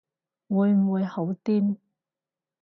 [0.47, 1.77] 會唔會好癲